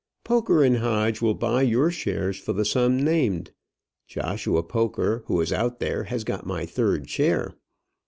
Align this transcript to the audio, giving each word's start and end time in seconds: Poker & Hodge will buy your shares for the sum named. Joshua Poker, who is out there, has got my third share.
Poker 0.23 0.67
& 0.77 0.77
Hodge 0.79 1.21
will 1.21 1.35
buy 1.35 1.61
your 1.61 1.91
shares 1.91 2.39
for 2.39 2.53
the 2.53 2.65
sum 2.65 3.03
named. 3.03 3.51
Joshua 4.07 4.63
Poker, 4.63 5.21
who 5.27 5.39
is 5.41 5.53
out 5.53 5.79
there, 5.79 6.05
has 6.05 6.23
got 6.23 6.43
my 6.43 6.65
third 6.65 7.07
share. 7.07 7.53